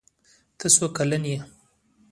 ته 0.57 0.65
څو 0.75 0.85
کلن 0.97 1.23
یې؟ 1.31 1.39